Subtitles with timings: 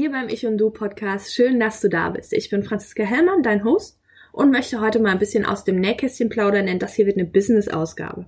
[0.00, 1.34] hier beim Ich und Du Podcast.
[1.34, 2.32] Schön, dass du da bist.
[2.32, 4.00] Ich bin Franziska Hellmann, dein Host,
[4.32, 7.26] und möchte heute mal ein bisschen aus dem Nähkästchen plaudern, denn das hier wird eine
[7.26, 8.24] Business-Ausgabe.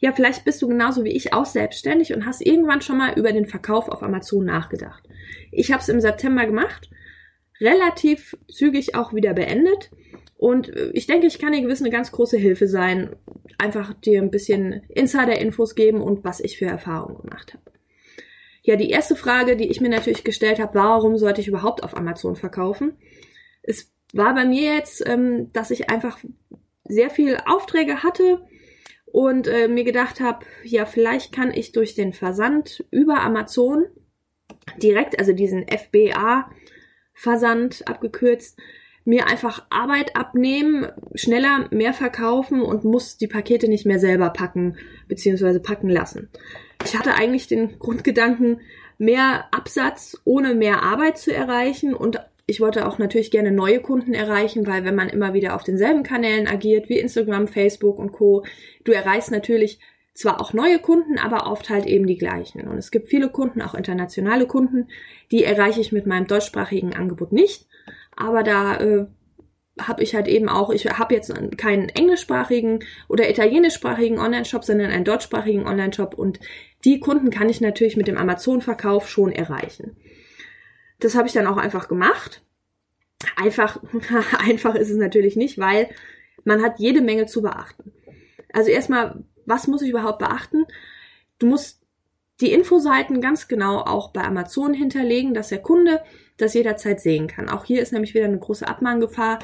[0.00, 3.30] Ja, vielleicht bist du genauso wie ich auch selbstständig und hast irgendwann schon mal über
[3.30, 5.04] den Verkauf auf Amazon nachgedacht.
[5.52, 6.90] Ich habe es im September gemacht,
[7.60, 9.92] relativ zügig auch wieder beendet.
[10.36, 13.14] Und ich denke, ich kann dir gewiss eine ganz große Hilfe sein,
[13.56, 17.77] einfach dir ein bisschen Insider-Infos geben und was ich für Erfahrungen gemacht habe.
[18.68, 21.96] Ja, die erste Frage, die ich mir natürlich gestellt habe, warum sollte ich überhaupt auf
[21.96, 22.98] Amazon verkaufen?
[23.62, 26.18] Es war bei mir jetzt, ähm, dass ich einfach
[26.84, 28.46] sehr viel Aufträge hatte
[29.06, 33.86] und äh, mir gedacht habe, ja, vielleicht kann ich durch den Versand über Amazon
[34.76, 38.60] direkt, also diesen FBA-Versand abgekürzt,
[39.04, 44.76] mir einfach Arbeit abnehmen, schneller mehr verkaufen und muss die Pakete nicht mehr selber packen
[45.08, 45.58] bzw.
[45.60, 46.28] packen lassen.
[46.84, 48.60] Ich hatte eigentlich den Grundgedanken,
[48.98, 54.14] mehr Absatz ohne mehr Arbeit zu erreichen und ich wollte auch natürlich gerne neue Kunden
[54.14, 58.44] erreichen, weil wenn man immer wieder auf denselben Kanälen agiert, wie Instagram, Facebook und Co.,
[58.84, 59.80] du erreichst natürlich
[60.14, 62.66] zwar auch neue Kunden, aber oft halt eben die gleichen.
[62.66, 64.88] Und es gibt viele Kunden, auch internationale Kunden,
[65.30, 67.66] die erreiche ich mit meinem deutschsprachigen Angebot nicht.
[68.18, 69.06] Aber da äh,
[69.80, 75.04] habe ich halt eben auch, ich habe jetzt keinen englischsprachigen oder italienischsprachigen Online-Shop, sondern einen
[75.04, 76.40] deutschsprachigen Online-Shop und
[76.84, 79.96] die Kunden kann ich natürlich mit dem Amazon-Verkauf schon erreichen.
[80.98, 82.42] Das habe ich dann auch einfach gemacht.
[83.36, 83.80] Einfach,
[84.38, 85.88] einfach ist es natürlich nicht, weil
[86.42, 87.92] man hat jede Menge zu beachten.
[88.52, 90.66] Also erstmal, was muss ich überhaupt beachten?
[91.38, 91.82] Du musst
[92.40, 96.02] die Infoseiten ganz genau auch bei Amazon hinterlegen, dass der Kunde
[96.38, 97.48] das jederzeit sehen kann.
[97.48, 99.40] Auch hier ist nämlich wieder eine große Abmahngefahr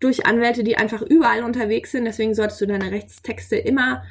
[0.00, 2.04] durch Anwälte, die einfach überall unterwegs sind.
[2.04, 4.02] Deswegen solltest du deine Rechtstexte immer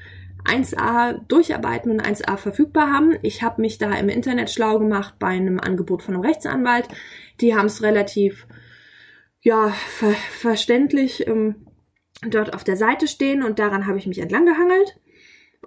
[0.46, 3.18] 1a durcharbeiten und 1a verfügbar haben.
[3.22, 6.88] Ich habe mich da im Internet schlau gemacht bei einem Angebot von einem Rechtsanwalt.
[7.42, 8.48] Die haben es relativ
[9.42, 11.68] ja ver verständlich ähm,
[12.28, 15.00] dort auf der Seite stehen und daran habe ich mich entlang gehangelt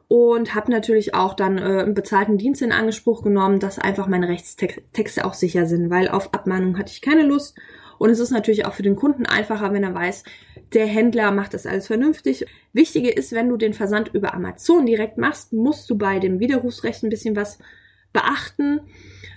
[0.08, 4.28] und habe natürlich auch dann äh, einen bezahlten Dienst in Anspruch genommen, dass einfach meine
[4.28, 7.56] Rechtstexte auch sicher sind, weil auf Abmahnung hatte ich keine Lust
[7.98, 10.24] und es ist natürlich auch für den Kunden einfacher, wenn er weiß,
[10.72, 12.46] der Händler macht das alles vernünftig.
[12.72, 17.02] Wichtige ist, wenn du den Versand über Amazon direkt machst, musst du bei dem Widerrufsrecht
[17.02, 17.58] ein bisschen was
[18.12, 18.80] beachten.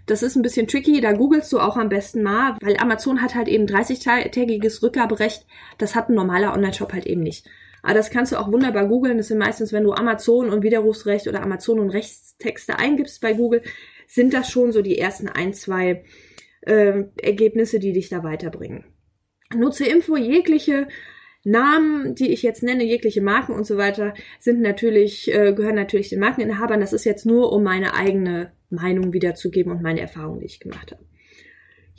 [0.05, 3.35] Das ist ein bisschen tricky, da googelst du auch am besten mal, weil Amazon hat
[3.35, 5.45] halt eben 30-tägiges Rückgaberecht.
[5.77, 7.45] Das hat ein normaler Online-Shop halt eben nicht.
[7.87, 9.15] Aber das kannst du auch wunderbar googeln.
[9.15, 13.61] Das sind meistens, wenn du Amazon und Widerrufsrecht oder Amazon und Rechtstexte eingibst bei Google,
[14.07, 16.03] sind das schon so die ersten ein, zwei
[16.63, 18.83] äh, Ergebnisse, die dich da weiterbringen.
[19.55, 20.89] Nur zur Info, jegliche
[21.45, 26.09] Namen, die ich jetzt nenne, jegliche Marken und so weiter, sind natürlich, äh, gehören natürlich
[26.09, 26.81] den Markeninhabern.
[26.81, 30.91] Das ist jetzt nur, um meine eigene Meinung wiederzugeben und meine Erfahrungen, die ich gemacht
[30.91, 31.05] habe.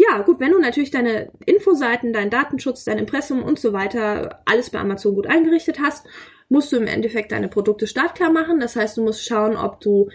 [0.01, 4.71] Ja, gut, wenn du natürlich deine Infoseiten, deinen Datenschutz, dein Impressum und so weiter alles
[4.71, 6.07] bei Amazon gut eingerichtet hast,
[6.49, 8.61] musst du im Endeffekt deine Produkte startklar machen.
[8.61, 10.09] Das heißt, du musst schauen, ob du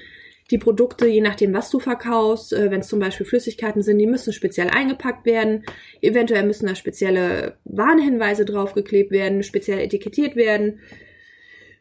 [0.51, 4.07] die Produkte, je nachdem, was du verkaufst, äh, wenn es zum Beispiel Flüssigkeiten sind, die
[4.07, 5.65] müssen speziell eingepackt werden.
[6.01, 10.79] Eventuell müssen da spezielle Warnhinweise draufgeklebt werden, speziell etikettiert werden,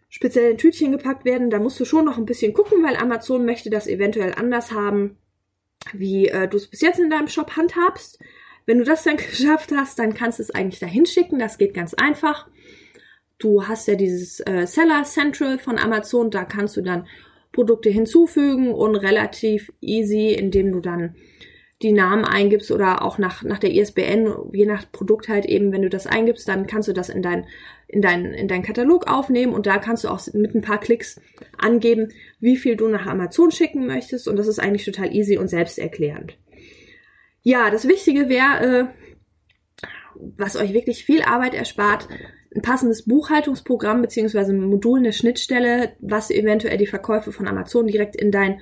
[0.09, 1.51] speziell in Tütchen gepackt werden.
[1.51, 5.19] Da musst du schon noch ein bisschen gucken, weil Amazon möchte das eventuell anders haben,
[5.93, 8.19] wie äh, du es bis jetzt in deinem Shop handhabst.
[8.67, 11.39] Wenn du das dann geschafft hast, dann kannst du es eigentlich dahin schicken.
[11.39, 12.49] Das geht ganz einfach.
[13.39, 17.09] Du hast ja dieses äh, Seller Central von Amazon, da kannst du dann
[17.51, 21.17] Produkte hinzufügen und relativ easy, indem du dann
[21.83, 25.83] die Namen eingibst oder auch nach, nach der ISBN, je nach Produkt halt eben, wenn
[25.83, 27.47] du das eingibst, dann kannst du das in dein,
[27.93, 31.21] in dein, in dein Katalog aufnehmen und da kannst du auch mit ein paar Klicks
[31.59, 32.09] angeben,
[32.41, 36.39] wie viel du nach Amazon schicken möchtest und das ist eigentlich total easy und selbsterklärend.
[37.43, 38.87] Ja, das Wichtige wäre, äh,
[40.39, 42.09] was euch wirklich viel Arbeit erspart,
[42.55, 48.17] ein passendes Buchhaltungsprogramm beziehungsweise ein Modul, eine Schnittstelle, was eventuell die Verkäufe von Amazon direkt
[48.17, 48.61] in dein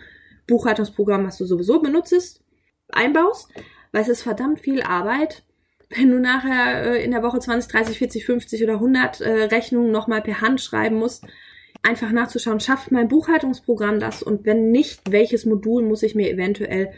[0.48, 2.42] Buchhaltungsprogramm, was du sowieso benutzt,
[2.88, 3.48] einbaust,
[3.92, 5.44] weil es ist verdammt viel Arbeit,
[5.90, 9.90] wenn du nachher äh, in der Woche 20, 30, 40, 50 oder 100 äh, Rechnungen
[9.90, 11.24] nochmal per Hand schreiben musst,
[11.82, 16.92] einfach nachzuschauen, schafft mein Buchhaltungsprogramm das und wenn nicht, welches Modul muss ich mir eventuell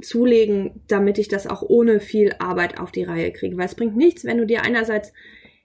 [0.00, 3.56] zulegen, damit ich das auch ohne viel Arbeit auf die Reihe kriege.
[3.56, 5.12] Weil es bringt nichts, wenn du dir einerseits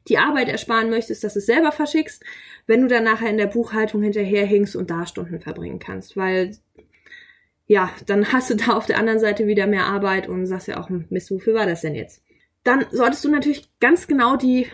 [0.08, 2.24] die Arbeit ersparen möchtest, dass du es selber verschickst,
[2.68, 6.52] wenn du dann nachher in der Buchhaltung hinterherhinkst und da Stunden verbringen kannst, weil
[7.66, 10.80] ja, dann hast du da auf der anderen Seite wieder mehr Arbeit und sagst ja
[10.80, 12.22] auch, hm, Mist, wofür war das denn jetzt?
[12.64, 14.68] Dann solltest du natürlich ganz genau die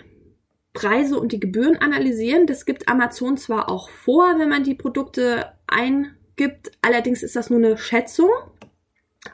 [0.74, 2.45] Preise und die Gebühren analysieren.
[2.45, 7.59] Das gibt Amazon zwar auch vor, wenn man die Produkte eingibt, allerdings ist das nur
[7.59, 8.30] eine Schätzung.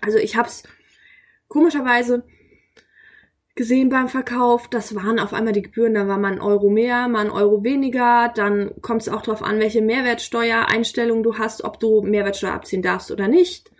[0.01, 0.63] Also ich habe es
[1.47, 2.23] Komischerweise
[3.55, 7.07] gesehen beim Verkauf, das waren auf einmal die Gebühren, da war mal ein Euro mehr,
[7.07, 11.79] mal ein Euro weniger, dann kommt es auch darauf an, welche Mehrwertsteuereinstellung du hast, ob
[11.79, 13.71] du Mehrwertsteuer abziehen darfst oder nicht.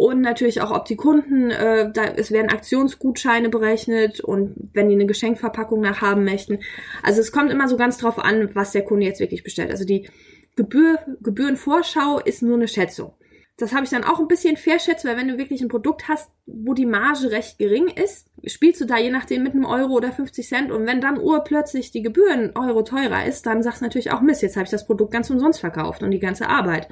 [0.00, 4.94] Und natürlich auch, ob die Kunden, äh, da, es werden Aktionsgutscheine berechnet und wenn die
[4.94, 6.60] eine Geschenkverpackung nachhaben möchten.
[7.02, 9.70] Also es kommt immer so ganz drauf an, was der Kunde jetzt wirklich bestellt.
[9.70, 10.08] Also die
[10.56, 13.12] Gebühr, Gebührenvorschau ist nur eine Schätzung.
[13.58, 16.30] Das habe ich dann auch ein bisschen verschätzt, weil wenn du wirklich ein Produkt hast,
[16.46, 20.12] wo die Marge recht gering ist, spielst du da je nachdem mit einem Euro oder
[20.12, 24.12] 50 Cent und wenn dann urplötzlich die Gebühren Euro teurer ist, dann sagst du natürlich
[24.12, 26.88] auch Mist, jetzt habe ich das Produkt ganz umsonst verkauft und die ganze Arbeit.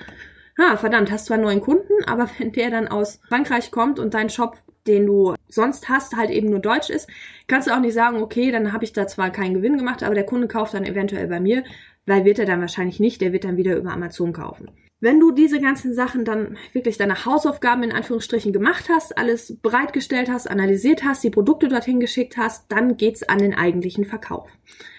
[0.59, 4.15] Ha, verdammt, hast zwar einen neuen Kunden, aber wenn der dann aus Frankreich kommt und
[4.15, 4.57] dein Shop,
[4.87, 7.09] den du sonst hast, halt eben nur deutsch ist,
[7.47, 10.15] kannst du auch nicht sagen, okay, dann habe ich da zwar keinen Gewinn gemacht, aber
[10.15, 11.63] der Kunde kauft dann eventuell bei mir,
[12.07, 14.71] weil wird er dann wahrscheinlich nicht, der wird dann wieder über Amazon kaufen.
[15.01, 20.29] Wenn du diese ganzen Sachen dann wirklich deine Hausaufgaben in Anführungsstrichen gemacht hast, alles bereitgestellt
[20.29, 24.51] hast, analysiert hast, die Produkte dorthin geschickt hast, dann geht's an den eigentlichen Verkauf.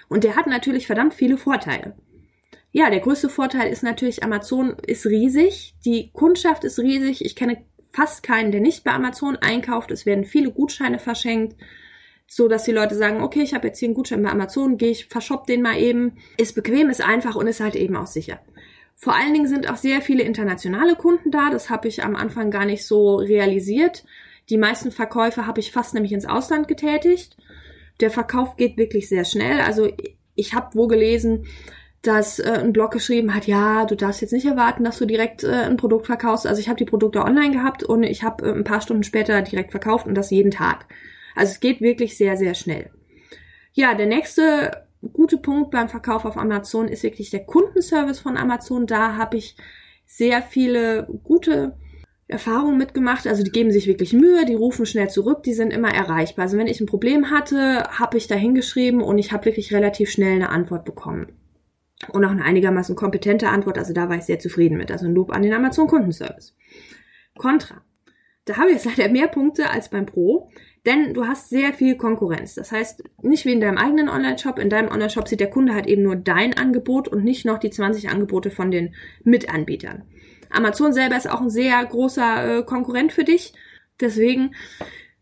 [0.07, 1.95] Und der hat natürlich verdammt viele Vorteile.
[2.71, 7.25] Ja, der größte Vorteil ist natürlich, Amazon ist riesig, die Kundschaft ist riesig.
[7.25, 9.89] Ich kenne fast keinen, der nicht bei Amazon einkauft.
[9.91, 11.55] Es werden viele Gutscheine verschenkt,
[12.27, 14.91] so dass die Leute sagen, okay, ich habe jetzt hier einen Gutschein bei Amazon, gehe
[14.91, 16.17] ich, verschopp den mal eben.
[16.37, 18.39] Ist bequem, ist einfach und ist halt eben auch sicher.
[18.95, 21.49] Vor allen Dingen sind auch sehr viele internationale Kunden da.
[21.49, 24.03] Das habe ich am Anfang gar nicht so realisiert.
[24.49, 27.37] Die meisten Verkäufe habe ich fast nämlich ins Ausland getätigt.
[28.01, 29.61] Der Verkauf geht wirklich sehr schnell.
[29.61, 29.89] Also
[30.35, 31.45] ich habe wo gelesen,
[32.01, 35.43] dass äh, ein Blog geschrieben hat, ja, du darfst jetzt nicht erwarten, dass du direkt
[35.43, 36.47] äh, ein Produkt verkaufst.
[36.47, 39.41] Also ich habe die Produkte online gehabt und ich habe äh, ein paar Stunden später
[39.41, 40.85] direkt verkauft und das jeden Tag.
[41.35, 42.89] Also es geht wirklich sehr, sehr schnell.
[43.73, 48.87] Ja, der nächste gute Punkt beim Verkauf auf Amazon ist wirklich der Kundenservice von Amazon.
[48.87, 49.55] Da habe ich
[50.05, 51.77] sehr viele gute
[52.27, 53.27] Erfahrungen mitgemacht.
[53.27, 56.43] Also die geben sich wirklich Mühe, die rufen schnell zurück, die sind immer erreichbar.
[56.43, 60.09] Also wenn ich ein Problem hatte, habe ich da hingeschrieben und ich habe wirklich relativ
[60.09, 61.33] schnell eine Antwort bekommen
[62.07, 63.77] und auch eine einigermaßen kompetente Antwort.
[63.77, 64.91] Also da war ich sehr zufrieden mit.
[64.91, 66.55] Also ein Lob an den Amazon Kundenservice.
[67.37, 67.81] Contra.
[68.45, 70.49] Da habe ich jetzt leider mehr Punkte als beim Pro,
[70.85, 72.55] denn du hast sehr viel Konkurrenz.
[72.55, 74.57] Das heißt, nicht wie in deinem eigenen Online-Shop.
[74.57, 77.69] In deinem Online-Shop sieht der Kunde halt eben nur dein Angebot und nicht noch die
[77.69, 80.03] 20 Angebote von den Mitanbietern.
[80.49, 83.53] Amazon selber ist auch ein sehr großer äh, Konkurrent für dich.
[83.99, 84.55] Deswegen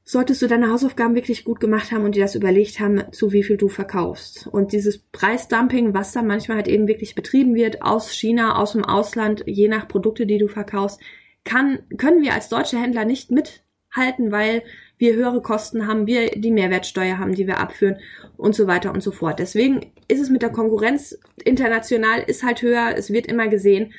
[0.07, 3.43] solltest du deine Hausaufgaben wirklich gut gemacht haben und dir das überlegt haben, zu wie
[3.43, 4.47] viel du verkaufst.
[4.47, 8.85] Und dieses Preisdumping, was da manchmal halt eben wirklich betrieben wird, aus China, aus dem
[8.85, 11.01] Ausland, je nach Produkte, die du verkaufst,
[11.43, 14.63] kann, können wir als deutsche Händler nicht mithalten, weil
[14.97, 17.97] wir höhere Kosten haben, wir die Mehrwertsteuer haben, die wir abführen
[18.37, 19.39] und so weiter und so fort.
[19.39, 23.91] Deswegen ist es mit der Konkurrenz international ist halt höher, es wird immer gesehen,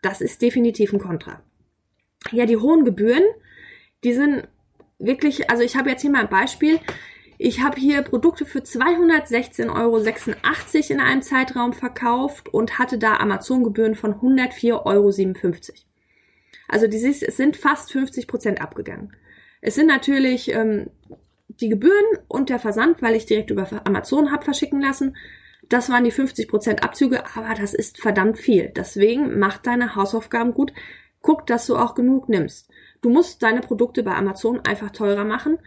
[0.00, 1.42] das ist definitiv ein Kontra.
[2.32, 3.24] Ja, die hohen Gebühren,
[4.04, 4.48] die sind
[5.00, 6.78] wirklich, also ich habe jetzt hier mal ein Beispiel.
[7.38, 9.98] Ich habe hier Produkte für 216,86 Euro
[10.90, 15.10] in einem Zeitraum verkauft und hatte da Amazon-Gebühren von 104,57 Euro.
[16.68, 19.16] Also dieses, es sind fast 50 Prozent abgegangen.
[19.60, 20.90] Es sind natürlich ähm,
[21.48, 25.16] die Gebühren und der Versand, weil ich direkt über Amazon habe verschicken lassen.
[25.68, 28.72] Das waren die 50 Prozent Abzüge, aber das ist verdammt viel.
[28.74, 30.72] Deswegen mach deine Hausaufgaben gut.
[31.22, 32.69] Guck, dass du auch genug nimmst.
[33.02, 35.58] Du musst deine Produkte bei Amazon einfach teurer machen,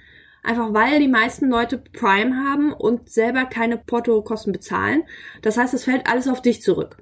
[0.43, 5.03] einfach weil die meisten Leute Prime haben und selber keine Portokosten bezahlen.
[5.41, 6.97] Das heißt, es fällt alles auf dich zurück.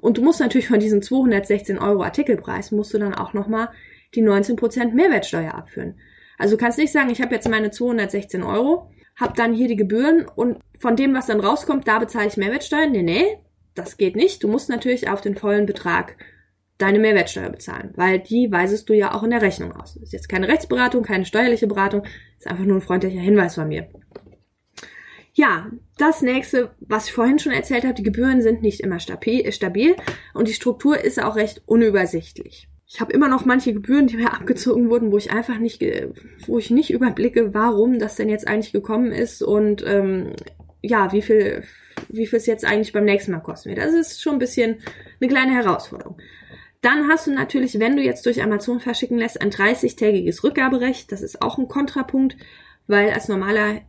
[0.00, 3.70] Und du musst natürlich von diesen 216 Euro Artikelpreis musst du dann auch nochmal
[4.14, 5.98] die 19% Mehrwertsteuer abführen.
[6.38, 9.76] Also du kannst nicht sagen, ich habe jetzt meine 216 Euro, habe dann hier die
[9.76, 12.86] Gebühren und von dem, was dann rauskommt, da bezahle ich Mehrwertsteuer.
[12.86, 13.38] Nee, nee,
[13.74, 14.42] das geht nicht.
[14.42, 16.16] Du musst natürlich auf den vollen Betrag
[16.78, 19.94] deine Mehrwertsteuer bezahlen, weil die weisest du ja auch in der Rechnung aus.
[19.94, 22.02] Das ist jetzt keine Rechtsberatung, keine steuerliche Beratung,
[22.38, 23.88] ist einfach nur ein freundlicher Hinweis von mir.
[25.32, 29.96] Ja, das nächste, was ich vorhin schon erzählt habe, die Gebühren sind nicht immer stabil
[30.32, 32.68] und die Struktur ist auch recht unübersichtlich.
[32.88, 35.84] Ich habe immer noch manche Gebühren, die mir abgezogen wurden, wo ich einfach nicht,
[36.46, 40.32] wo ich nicht überblicke, warum das denn jetzt eigentlich gekommen ist und ähm,
[40.80, 41.64] ja, wie viel,
[42.08, 43.78] wie viel es jetzt eigentlich beim nächsten Mal kosten wird.
[43.78, 44.78] Das ist schon ein bisschen
[45.20, 46.16] eine kleine Herausforderung.
[46.82, 51.10] Dann hast du natürlich, wenn du jetzt durch Amazon verschicken lässt, ein 30-tägiges Rückgaberecht.
[51.10, 52.36] Das ist auch ein Kontrapunkt,
[52.86, 53.80] weil als normaler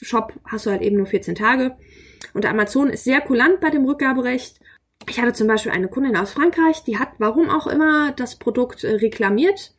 [0.00, 1.76] Shop hast du halt eben nur 14 Tage.
[2.34, 4.60] Und Amazon ist sehr kulant bei dem Rückgaberecht.
[5.08, 8.84] Ich hatte zum Beispiel eine Kundin aus Frankreich, die hat, warum auch immer, das Produkt
[8.84, 9.74] äh, reklamiert,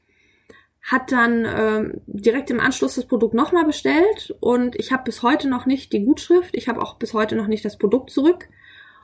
[0.81, 5.47] hat dann ähm, direkt im Anschluss das Produkt nochmal bestellt und ich habe bis heute
[5.47, 8.49] noch nicht die Gutschrift, ich habe auch bis heute noch nicht das Produkt zurück.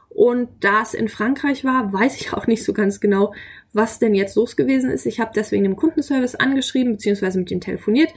[0.10, 3.34] Und da es in Frankreich war, weiß ich auch nicht so ganz genau,
[3.74, 5.06] was denn jetzt los gewesen ist.
[5.06, 8.14] Ich habe deswegen dem Kundenservice angeschrieben, beziehungsweise mit ihm telefoniert.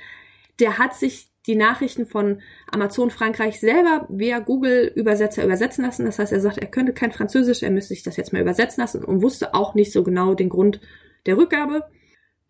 [0.58, 6.04] der hat sich die Nachrichten von Amazon Frankreich selber via Google Übersetzer übersetzen lassen.
[6.06, 8.80] Das heißt, er sagt, er könnte kein Französisch, er müsste sich das jetzt mal übersetzen
[8.80, 10.80] lassen und wusste auch nicht so genau den Grund
[11.26, 11.84] der Rückgabe.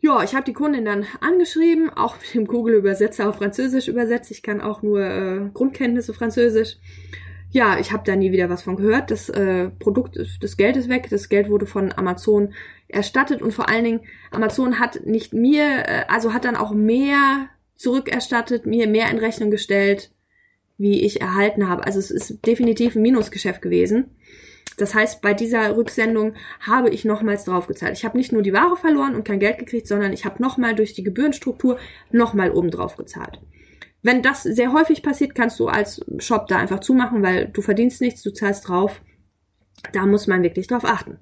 [0.00, 4.30] Ja, ich habe die Kundin dann angeschrieben, auch mit dem Google-Übersetzer auf Französisch übersetzt.
[4.30, 6.76] Ich kann auch nur äh, Grundkenntnisse Französisch.
[7.52, 9.10] Ja, ich habe da nie wieder was von gehört.
[9.10, 11.08] Das äh, Produkt, das Geld ist weg.
[11.10, 12.54] Das Geld wurde von Amazon
[12.88, 17.48] erstattet und vor allen Dingen Amazon hat nicht mir, äh, also hat dann auch mehr
[17.76, 20.12] zurückerstattet, mir mehr in Rechnung gestellt,
[20.78, 21.84] wie ich erhalten habe.
[21.84, 24.16] Also es ist definitiv ein Minusgeschäft gewesen.
[24.78, 27.98] Das heißt, bei dieser Rücksendung habe ich nochmals draufgezahlt.
[27.98, 30.74] Ich habe nicht nur die Ware verloren und kein Geld gekriegt, sondern ich habe nochmal
[30.74, 31.78] durch die Gebührenstruktur
[32.10, 33.40] nochmal oben drauf gezahlt.
[34.02, 38.00] Wenn das sehr häufig passiert, kannst du als Shop da einfach zumachen, weil du verdienst
[38.00, 39.00] nichts, du zahlst drauf.
[39.92, 41.18] Da muss man wirklich drauf achten.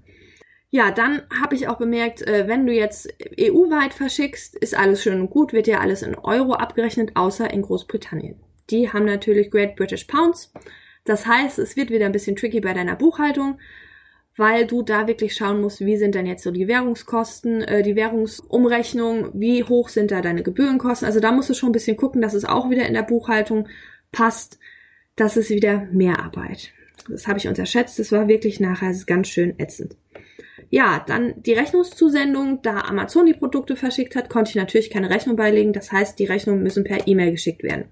[0.70, 5.20] Ja, dann habe ich auch bemerkt, äh, wenn du jetzt EU-weit verschickst, ist alles schön
[5.20, 8.36] und gut, wird ja alles in Euro abgerechnet, außer in Großbritannien.
[8.70, 10.52] Die haben natürlich Great British Pounds.
[11.04, 13.58] Das heißt, es wird wieder ein bisschen tricky bei deiner Buchhaltung,
[14.36, 17.96] weil du da wirklich schauen musst, wie sind denn jetzt so die Währungskosten, äh, die
[17.96, 21.06] Währungsumrechnung, wie hoch sind da deine Gebührenkosten.
[21.06, 23.68] Also da musst du schon ein bisschen gucken, dass es auch wieder in der Buchhaltung
[24.12, 24.58] passt.
[25.16, 26.72] Das ist wieder mehr Arbeit.
[27.08, 27.98] Das habe ich unterschätzt.
[27.98, 29.96] Das war wirklich nachher ganz schön ätzend.
[30.70, 32.62] Ja, dann die Rechnungszusendung.
[32.62, 35.72] Da Amazon die Produkte verschickt hat, konnte ich natürlich keine Rechnung beilegen.
[35.72, 37.86] Das heißt, die Rechnungen müssen per E-Mail geschickt werden.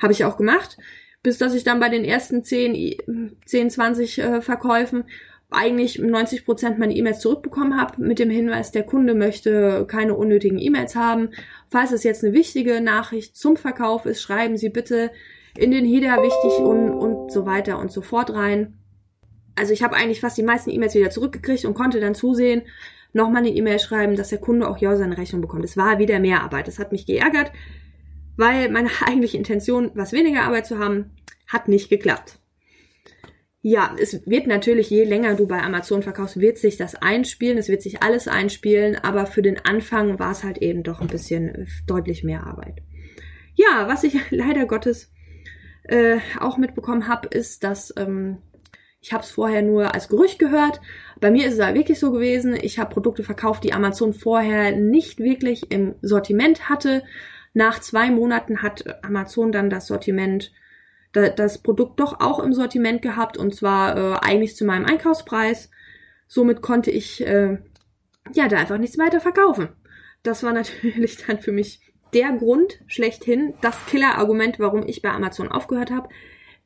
[0.00, 0.78] Habe ich auch gemacht.
[1.22, 5.04] Bis dass ich dann bei den ersten 10, 10 20 äh, Verkäufen
[5.50, 10.58] eigentlich 90 Prozent meine E-Mails zurückbekommen habe mit dem Hinweis, der Kunde möchte keine unnötigen
[10.58, 11.30] E-Mails haben.
[11.70, 15.10] Falls es jetzt eine wichtige Nachricht zum Verkauf ist, schreiben Sie bitte
[15.56, 18.74] in den HIDA wichtig und, und so weiter und so fort rein
[19.56, 22.62] also ich habe eigentlich fast die meisten E-Mails wieder zurückgekriegt und konnte dann zusehen,
[23.12, 25.64] nochmal eine E-Mail schreiben, dass der Kunde auch ja seine Rechnung bekommt.
[25.64, 26.68] Es war wieder mehr Arbeit.
[26.68, 27.50] Das hat mich geärgert,
[28.36, 31.10] weil meine eigentliche Intention, was weniger Arbeit zu haben,
[31.48, 32.38] hat nicht geklappt.
[33.68, 37.68] Ja, es wird natürlich, je länger du bei Amazon verkaufst, wird sich das einspielen, es
[37.68, 41.66] wird sich alles einspielen, aber für den Anfang war es halt eben doch ein bisschen
[41.84, 42.76] deutlich mehr Arbeit.
[43.56, 45.10] Ja, was ich leider Gottes
[45.82, 48.38] äh, auch mitbekommen habe, ist, dass ähm,
[49.00, 50.80] ich habe es vorher nur als Gerücht gehört.
[51.20, 52.54] Bei mir ist es aber wirklich so gewesen.
[52.54, 57.02] Ich habe Produkte verkauft, die Amazon vorher nicht wirklich im Sortiment hatte.
[57.52, 60.52] Nach zwei Monaten hat Amazon dann das Sortiment,
[61.12, 65.70] das Produkt doch auch im Sortiment gehabt und zwar äh, eigentlich zu meinem Einkaufspreis.
[66.26, 67.58] Somit konnte ich äh,
[68.34, 69.68] ja da einfach nichts weiter verkaufen.
[70.22, 71.80] Das war natürlich dann für mich
[72.12, 76.08] der Grund schlechthin, das Killer-Argument, warum ich bei Amazon aufgehört habe.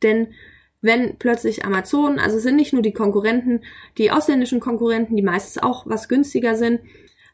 [0.03, 0.35] Denn
[0.83, 3.63] wenn plötzlich Amazon, also es sind nicht nur die Konkurrenten,
[3.99, 6.81] die ausländischen Konkurrenten, die meistens auch was günstiger sind,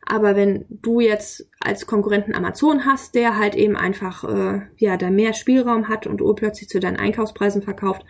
[0.07, 5.11] aber wenn du jetzt als Konkurrenten Amazon hast, der halt eben einfach äh, ja da
[5.11, 8.05] mehr Spielraum hat und urplötzlich zu deinen Einkaufspreisen verkauft,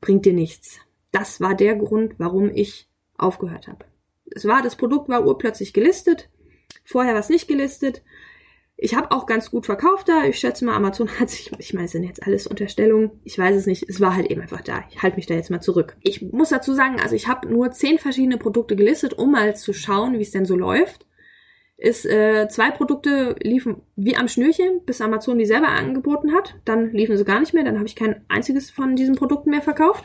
[0.00, 0.80] bringt dir nichts.
[1.12, 2.88] Das war der Grund, warum ich
[3.18, 3.84] aufgehört habe.
[4.30, 6.30] Es war das Produkt war urplötzlich gelistet,
[6.82, 8.02] vorher war es nicht gelistet
[8.78, 10.24] ich habe auch ganz gut verkauft da.
[10.24, 13.10] Ich schätze mal, Amazon hat sich, ich meine, es sind jetzt alles Unterstellungen.
[13.24, 13.88] Ich weiß es nicht.
[13.88, 14.84] Es war halt eben einfach da.
[14.90, 15.96] Ich halte mich da jetzt mal zurück.
[16.02, 19.72] Ich muss dazu sagen, also ich habe nur zehn verschiedene Produkte gelistet, um mal zu
[19.72, 21.06] schauen, wie es denn so läuft.
[21.78, 26.56] Ist äh, zwei Produkte liefen wie am Schnürchen, bis Amazon die selber angeboten hat.
[26.64, 27.64] Dann liefen sie gar nicht mehr.
[27.64, 30.04] Dann habe ich kein einziges von diesen Produkten mehr verkauft.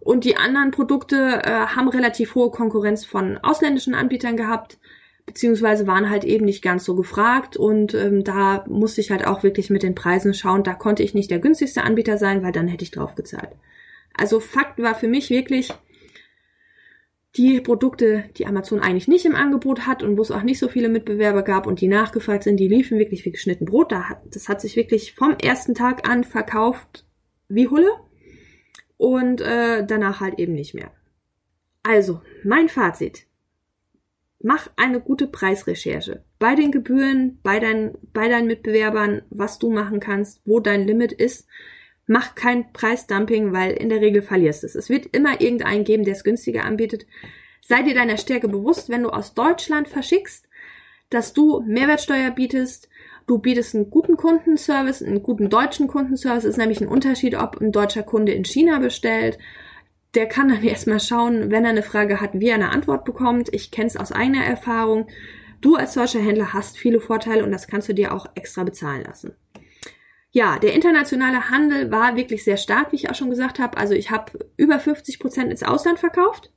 [0.00, 4.78] Und die anderen Produkte äh, haben relativ hohe Konkurrenz von ausländischen Anbietern gehabt
[5.26, 9.42] beziehungsweise waren halt eben nicht ganz so gefragt und ähm, da musste ich halt auch
[9.42, 10.62] wirklich mit den Preisen schauen.
[10.62, 13.50] Da konnte ich nicht der günstigste Anbieter sein, weil dann hätte ich drauf gezahlt.
[14.16, 15.72] Also Fakt war für mich wirklich,
[17.36, 20.68] die Produkte, die Amazon eigentlich nicht im Angebot hat und wo es auch nicht so
[20.68, 23.92] viele Mitbewerber gab und die nachgefragt sind, die liefen wirklich wie geschnitten Brot.
[24.30, 27.04] Das hat sich wirklich vom ersten Tag an verkauft
[27.48, 27.90] wie Hulle
[28.98, 30.92] und äh, danach halt eben nicht mehr.
[31.82, 33.26] Also, mein Fazit
[34.44, 36.22] mach eine gute Preisrecherche.
[36.38, 41.12] Bei den Gebühren, bei, dein, bei deinen Mitbewerbern, was du machen kannst, wo dein Limit
[41.12, 41.48] ist.
[42.06, 44.74] Mach kein Preisdumping, weil in der Regel verlierst es.
[44.74, 47.06] Es wird immer irgendeinen geben, der es günstiger anbietet.
[47.62, 50.46] Sei dir deiner Stärke bewusst, wenn du aus Deutschland verschickst,
[51.08, 52.90] dass du Mehrwertsteuer bietest,
[53.26, 56.44] du bietest einen guten Kundenservice, einen guten deutschen Kundenservice.
[56.44, 59.38] Ist nämlich ein Unterschied, ob ein deutscher Kunde in China bestellt
[60.14, 63.52] der kann dann erstmal schauen, wenn er eine Frage hat, wie er eine Antwort bekommt.
[63.52, 65.08] Ich kenne es aus eigener Erfahrung.
[65.60, 69.04] Du als deutscher Händler hast viele Vorteile und das kannst du dir auch extra bezahlen
[69.04, 69.34] lassen.
[70.30, 73.76] Ja, der internationale Handel war wirklich sehr stark, wie ich auch schon gesagt habe.
[73.76, 76.52] Also ich habe über 50 Prozent ins Ausland verkauft.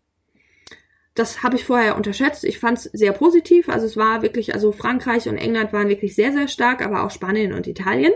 [1.14, 2.44] Das habe ich vorher unterschätzt.
[2.44, 3.70] Ich fand es sehr positiv.
[3.70, 7.12] Also es war wirklich, also Frankreich und England waren wirklich sehr, sehr stark, aber auch
[7.12, 8.14] Spanien und Italien.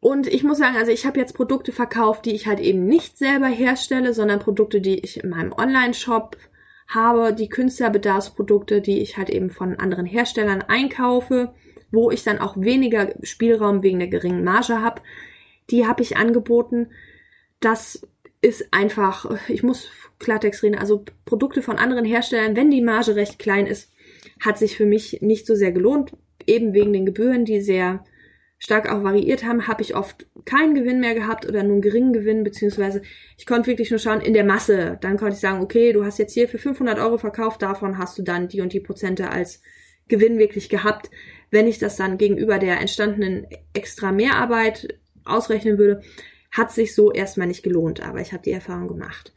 [0.00, 3.18] Und ich muss sagen, also ich habe jetzt Produkte verkauft, die ich halt eben nicht
[3.18, 6.38] selber herstelle, sondern Produkte, die ich in meinem Online-Shop
[6.88, 11.52] habe, die Künstlerbedarfsprodukte, die ich halt eben von anderen Herstellern einkaufe,
[11.92, 15.02] wo ich dann auch weniger Spielraum wegen der geringen Marge habe.
[15.70, 16.88] Die habe ich angeboten.
[17.60, 18.06] Das
[18.40, 19.88] ist einfach, ich muss
[20.18, 23.92] Klartext reden, also Produkte von anderen Herstellern, wenn die Marge recht klein ist,
[24.40, 26.12] hat sich für mich nicht so sehr gelohnt.
[26.46, 28.04] Eben wegen den Gebühren, die sehr
[28.60, 32.12] stark auch variiert haben, habe ich oft keinen Gewinn mehr gehabt oder nur einen geringen
[32.12, 33.00] Gewinn, beziehungsweise
[33.38, 34.98] ich konnte wirklich nur schauen in der Masse.
[35.00, 38.18] Dann konnte ich sagen, okay, du hast jetzt hier für 500 Euro verkauft, davon hast
[38.18, 39.62] du dann die und die Prozente als
[40.08, 41.10] Gewinn wirklich gehabt.
[41.50, 46.02] Wenn ich das dann gegenüber der entstandenen extra Mehrarbeit ausrechnen würde,
[46.50, 49.32] hat sich so erstmal nicht gelohnt, aber ich habe die Erfahrung gemacht.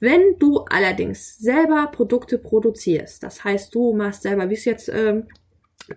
[0.00, 5.28] Wenn du allerdings selber Produkte produzierst, das heißt, du machst selber, wie es jetzt ähm,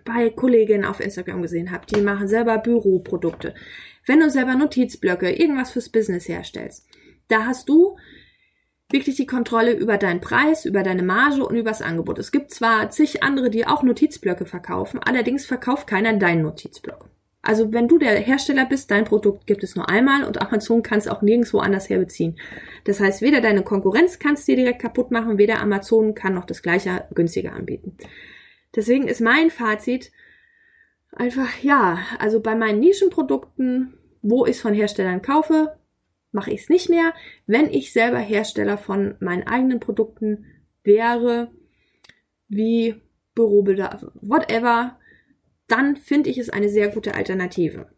[0.04, 3.54] bei Kolleginnen auf Instagram gesehen habe, die machen selber Büroprodukte.
[4.04, 6.86] Wenn du selber Notizblöcke, irgendwas fürs Business herstellst,
[7.28, 7.96] da hast du
[8.90, 12.18] wirklich die Kontrolle über deinen Preis, über deine Marge und über das Angebot.
[12.18, 17.10] Es gibt zwar zig andere, die auch Notizblöcke verkaufen, allerdings verkauft keiner deinen Notizblock.
[17.42, 20.98] Also wenn du der Hersteller bist, dein Produkt gibt es nur einmal und Amazon kann
[20.98, 22.36] es auch nirgendwo anders herbeziehen.
[22.84, 26.44] Das heißt, weder deine Konkurrenz kann es dir direkt kaputt machen, weder Amazon kann noch
[26.44, 27.96] das gleiche günstiger anbieten.
[28.76, 30.12] Deswegen ist mein Fazit
[31.12, 35.78] einfach, ja, also bei meinen Nischenprodukten, wo ich es von Herstellern kaufe,
[36.30, 37.14] mache ich es nicht mehr.
[37.46, 40.44] Wenn ich selber Hersteller von meinen eigenen Produkten
[40.84, 41.50] wäre,
[42.48, 43.00] wie
[43.34, 44.98] Bürobedarf, whatever,
[45.66, 47.90] dann finde ich es eine sehr gute Alternative.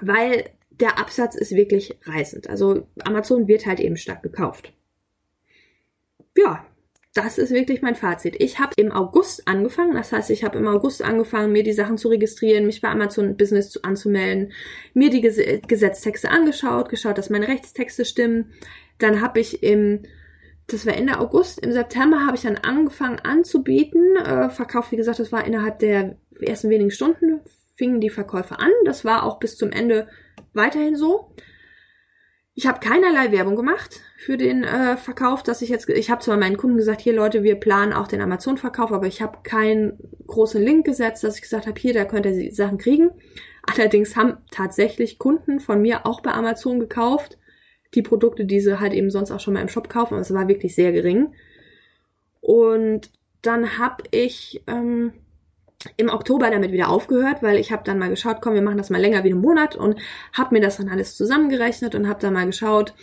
[0.00, 2.48] Weil der Absatz ist wirklich reißend.
[2.48, 4.72] Also Amazon wird halt eben stark gekauft.
[6.36, 6.66] Ja,
[7.12, 8.36] das ist wirklich mein Fazit.
[8.38, 11.98] Ich habe im August angefangen, das heißt, ich habe im August angefangen, mir die Sachen
[11.98, 14.52] zu registrieren, mich bei Amazon Business zu, anzumelden,
[14.94, 18.52] mir die Ges Gesetztexte angeschaut, geschaut, dass meine Rechtstexte stimmen.
[18.98, 20.02] Dann habe ich im
[20.68, 21.58] das war Ende August.
[21.58, 24.16] Im September habe ich dann angefangen anzubieten.
[24.16, 27.40] Äh, Verkauf, wie gesagt, das war innerhalb der ersten wenigen Stunden
[27.80, 28.70] fingen die Verkäufe an.
[28.84, 30.06] Das war auch bis zum Ende
[30.52, 31.32] weiterhin so.
[32.60, 36.36] Ich habe keinerlei Werbung gemacht für den äh, Verkauf, dass ich jetzt, ich habe zwar
[36.36, 40.62] meinen Kunden gesagt, hier Leute, wir planen auch den Amazon-Verkauf, aber ich habe keinen großen
[40.62, 43.12] Link gesetzt, dass ich gesagt habe, hier, da könnt ihr die Sachen kriegen.
[43.62, 47.38] Allerdings haben tatsächlich Kunden von mir auch bei Amazon gekauft
[47.94, 50.12] die Produkte, die sie halt eben sonst auch schon mal im Shop kaufen.
[50.12, 51.32] Und es war wirklich sehr gering.
[52.42, 55.14] Und dann habe ich ähm,
[55.96, 58.90] im Oktober damit wieder aufgehört, weil ich habe dann mal geschaut, komm, wir machen das
[58.90, 59.98] mal länger wie einen Monat und
[60.32, 62.94] habe mir das dann alles zusammengerechnet und habe dann mal geschaut,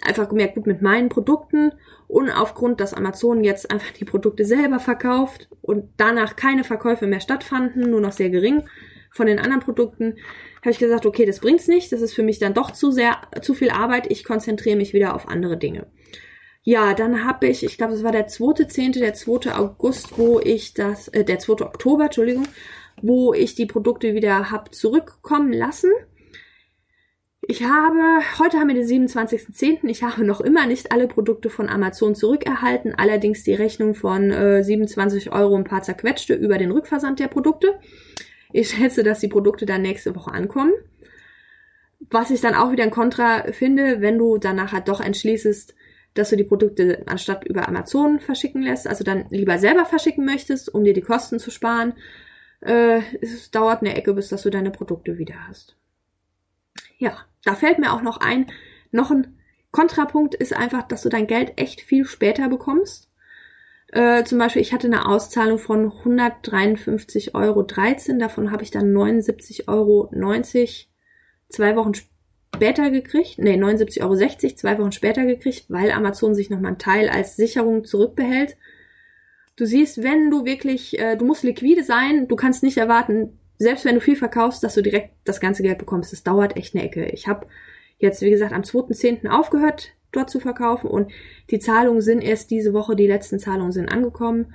[0.00, 1.72] einfach gemerkt, gut mit meinen Produkten
[2.08, 7.20] und aufgrund, dass Amazon jetzt einfach die Produkte selber verkauft und danach keine Verkäufe mehr
[7.20, 8.64] stattfanden, nur noch sehr gering
[9.10, 10.16] von den anderen Produkten,
[10.62, 13.18] habe ich gesagt, okay, das bringt's nicht, das ist für mich dann doch zu sehr,
[13.42, 15.86] zu viel Arbeit, ich konzentriere mich wieder auf andere Dinge.
[16.64, 19.54] Ja, dann habe ich, ich glaube, es war der 2.10., der 2.
[19.56, 21.64] August, wo ich das, äh, der 2.
[21.64, 22.46] Oktober, Entschuldigung,
[23.00, 25.90] wo ich die Produkte wieder hab zurückkommen lassen.
[27.40, 29.88] Ich habe, heute haben wir den 27.10.
[29.88, 34.62] Ich habe noch immer nicht alle Produkte von Amazon zurückerhalten, allerdings die Rechnung von äh,
[34.62, 37.80] 27 Euro ein paar zerquetschte über den Rückversand der Produkte.
[38.52, 40.72] Ich schätze, dass die Produkte dann nächste Woche ankommen.
[42.10, 45.74] Was ich dann auch wieder ein Kontra finde, wenn du danach halt doch entschließest,
[46.14, 50.72] dass du die Produkte anstatt über Amazon verschicken lässt, also dann lieber selber verschicken möchtest,
[50.72, 51.94] um dir die Kosten zu sparen.
[52.60, 55.76] Äh, es dauert eine Ecke, bis dass du deine Produkte wieder hast.
[56.98, 58.46] Ja, da fällt mir auch noch ein,
[58.90, 59.38] noch ein
[59.70, 63.08] Kontrapunkt ist einfach, dass du dein Geld echt viel später bekommst.
[63.88, 67.62] Äh, zum Beispiel, ich hatte eine Auszahlung von 153,13 Euro.
[68.18, 70.10] Davon habe ich dann 79,90 Euro
[71.48, 72.11] zwei Wochen später
[72.54, 74.16] später gekriegt, nee, 79,60 Euro
[74.54, 78.56] zwei Wochen später gekriegt, weil Amazon sich nochmal einen Teil als Sicherung zurückbehält.
[79.56, 83.84] Du siehst, wenn du wirklich, äh, du musst liquide sein, du kannst nicht erwarten, selbst
[83.84, 86.12] wenn du viel verkaufst, dass du direkt das ganze Geld bekommst.
[86.12, 87.04] Das dauert echt eine Ecke.
[87.06, 87.46] Ich habe
[87.98, 89.28] jetzt, wie gesagt, am 2.10.
[89.28, 91.10] aufgehört, dort zu verkaufen und
[91.50, 94.52] die Zahlungen sind erst diese Woche, die letzten Zahlungen sind angekommen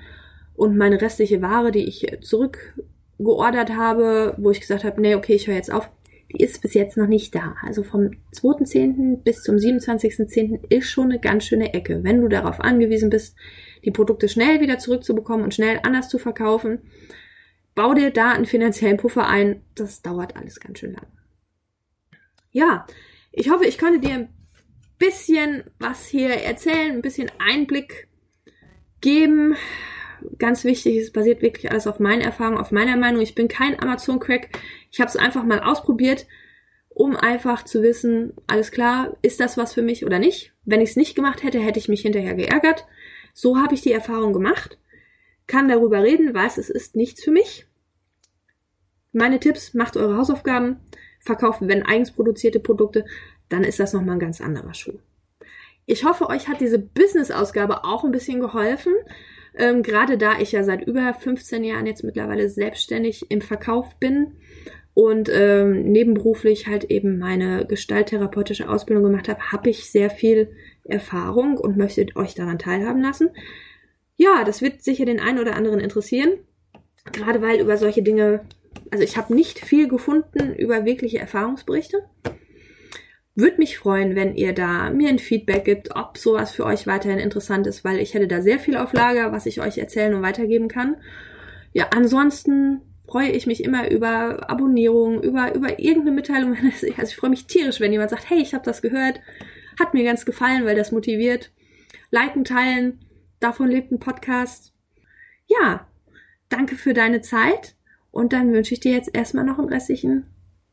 [0.55, 5.47] und meine restliche Ware, die ich zurückgeordert habe, wo ich gesagt habe, nee, okay, ich
[5.47, 5.89] höre jetzt auf,
[6.31, 7.55] die ist bis jetzt noch nicht da.
[7.63, 9.23] Also vom 2.10.
[9.23, 10.69] bis zum 27.10.
[10.69, 12.03] ist schon eine ganz schöne Ecke.
[12.03, 13.35] Wenn du darauf angewiesen bist,
[13.85, 16.81] die Produkte schnell wieder zurückzubekommen und schnell anders zu verkaufen,
[17.75, 19.61] bau dir da einen finanziellen Puffer ein.
[19.75, 21.07] Das dauert alles ganz schön lang.
[22.51, 22.85] Ja,
[23.31, 24.29] ich hoffe, ich konnte dir ein
[24.97, 28.07] bisschen was hier erzählen, ein bisschen Einblick
[28.99, 29.55] geben.
[30.39, 33.21] Ganz wichtig, es basiert wirklich alles auf meinen Erfahrungen, auf meiner Meinung.
[33.21, 34.49] Ich bin kein Amazon-Crack.
[34.97, 36.25] Ich habe es einfach mal ausprobiert,
[36.89, 40.53] um einfach zu wissen, alles klar, ist das was für mich oder nicht.
[40.65, 42.87] Wenn ich es nicht gemacht hätte, hätte ich mich hinterher geärgert.
[43.31, 44.79] So habe ich die Erfahrung gemacht,
[45.45, 47.67] kann darüber reden, weiß, es ist nichts für mich.
[49.13, 50.77] Meine Tipps, macht eure Hausaufgaben,
[51.19, 53.05] verkauft, wenn eigens produzierte Produkte,
[53.49, 54.97] dann ist das nochmal ein ganz anderer Schuh.
[55.85, 58.93] Ich hoffe, euch hat diese Business-Ausgabe auch ein bisschen geholfen.
[59.55, 64.33] Ähm, gerade da ich ja seit über 15 Jahren jetzt mittlerweile selbstständig im Verkauf bin
[64.97, 70.49] und ähm, nebenberuflich halt eben meine gestalttherapeutische Ausbildung gemacht habe, habe ich sehr viel
[70.85, 73.29] Erfahrung und möchte euch daran teilhaben lassen.
[74.15, 76.39] Ja, das wird sicher den einen oder anderen interessieren,
[77.11, 78.41] gerade weil über solche Dinge,
[78.89, 82.01] also ich habe nicht viel gefunden über wirkliche Erfahrungsberichte.
[83.35, 87.19] Würde mich freuen, wenn ihr da mir ein Feedback gibt, ob sowas für euch weiterhin
[87.19, 90.23] interessant ist, weil ich hätte da sehr viel auf Lager, was ich euch erzählen und
[90.23, 90.95] weitergeben kann.
[91.71, 96.55] Ja, ansonsten freue ich mich immer über Abonnierungen, über, über irgendeine Mitteilung.
[96.65, 99.21] Also ich freue mich tierisch, wenn jemand sagt, hey, ich habe das gehört,
[99.79, 101.51] hat mir ganz gefallen, weil das motiviert.
[102.11, 102.99] Liken, teilen,
[103.39, 104.73] davon lebt ein Podcast.
[105.47, 105.87] Ja,
[106.49, 107.75] danke für deine Zeit
[108.11, 110.25] und dann wünsche ich dir jetzt erstmal noch einen restlichen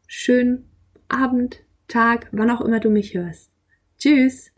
[0.07, 0.69] schönen
[1.09, 3.51] Abend, Tag, wann auch immer du mich hörst.
[3.99, 4.54] Tschüss!